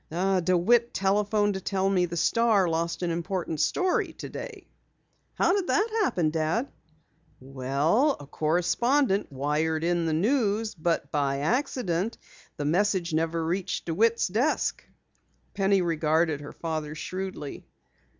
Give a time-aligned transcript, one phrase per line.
[0.09, 4.65] "DeWitt telephoned to tell me the Star lost an important story today."
[5.35, 6.71] "How did that happen, Dad?"
[7.39, 12.17] "Well, a correspondent wired in the news, but by accident
[12.57, 14.83] the message never reached DeWitt's desk."
[15.53, 17.67] Penny regarded her father shrewdly.